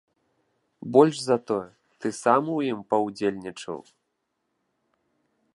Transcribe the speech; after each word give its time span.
Больш 0.95 1.19
за 1.23 1.37
тое, 1.51 1.67
ты 1.99 2.07
сам 2.23 2.43
у 2.55 2.57
ім 2.71 2.79
паўдзельнічаў? 2.95 3.79